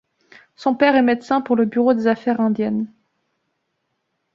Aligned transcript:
Son 0.55 0.73
père 0.73 0.95
est 0.95 1.03
médecin 1.03 1.41
pour 1.41 1.55
le 1.55 1.65
Bureau 1.65 1.93
des 1.93 2.07
affaires 2.07 2.41
indiennes. 2.41 2.91